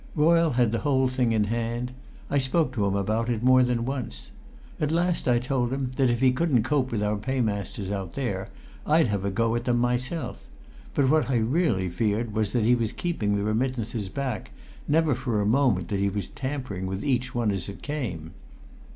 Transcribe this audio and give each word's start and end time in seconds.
Royle 0.15 0.53
had 0.53 0.71
the 0.71 0.79
whole 0.79 1.07
thing 1.09 1.31
in 1.31 1.43
hand. 1.43 1.91
I 2.27 2.39
spoke 2.39 2.73
to 2.73 2.87
him 2.87 2.95
about 2.95 3.29
it 3.29 3.43
more 3.43 3.61
than 3.61 3.85
once. 3.85 4.31
At 4.79 4.89
last 4.91 5.27
I 5.27 5.37
told 5.37 5.71
him 5.71 5.91
that 5.95 6.09
if 6.09 6.21
he 6.21 6.31
couldn't 6.31 6.63
cope 6.63 6.91
with 6.91 7.03
our 7.03 7.17
paymasters 7.17 7.91
out 7.91 8.13
there, 8.13 8.49
I'd 8.83 9.09
have 9.09 9.23
a 9.23 9.29
go 9.29 9.53
at 9.55 9.65
them 9.65 9.77
myself; 9.77 10.47
but 10.95 11.07
what 11.11 11.29
I 11.29 11.35
really 11.35 11.87
feared 11.87 12.33
was 12.33 12.51
that 12.53 12.63
he 12.65 12.73
was 12.73 12.91
keeping 12.91 13.35
the 13.35 13.43
remittances 13.43 14.09
back, 14.09 14.49
never 14.87 15.13
for 15.13 15.39
a 15.39 15.45
moment 15.45 15.89
that 15.89 15.99
he 15.99 16.09
was 16.09 16.27
tampering 16.29 16.87
with 16.87 17.05
each 17.05 17.35
one 17.35 17.51
as 17.51 17.69
it 17.69 17.83
came. 17.83 18.31